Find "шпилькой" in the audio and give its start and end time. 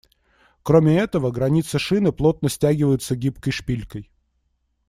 3.53-4.09